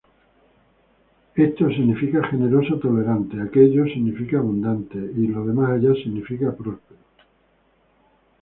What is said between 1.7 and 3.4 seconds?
significa "generoso, tolerante",